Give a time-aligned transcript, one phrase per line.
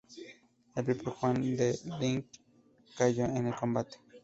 [0.75, 2.25] El propio Juan de Ligne
[2.97, 3.99] cayó en el combate.